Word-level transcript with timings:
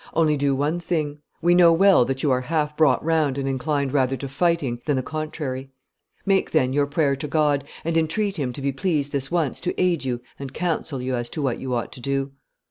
Only 0.15 0.35
do 0.35 0.55
one 0.55 0.79
thing; 0.79 1.19
we 1.43 1.53
know 1.53 1.71
well 1.71 2.05
that 2.05 2.23
you 2.23 2.31
are 2.31 2.41
half 2.41 2.75
brought 2.75 3.05
round 3.05 3.37
and 3.37 3.47
inclined 3.47 3.93
rather 3.93 4.17
to 4.17 4.27
fighting 4.27 4.81
than 4.87 4.95
the 4.95 5.03
contrary; 5.03 5.69
make, 6.25 6.49
then, 6.49 6.73
your 6.73 6.87
prayer 6.87 7.15
to 7.15 7.27
God, 7.27 7.65
and 7.85 7.95
entreat 7.95 8.37
Him 8.37 8.51
to 8.53 8.63
be 8.63 8.71
pleased 8.71 9.11
this 9.11 9.29
once 9.29 9.61
to 9.61 9.79
aid 9.79 10.03
you 10.03 10.19
and 10.39 10.55
counsel 10.55 11.03
you 11.03 11.13
as 11.13 11.29
to 11.29 11.43
what 11.43 11.59
you 11.59 11.75
ought 11.75 11.91
to 11.91 12.01
do. 12.01 12.31